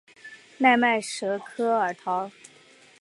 [0.57, 2.31] 奈迈什科尔陶。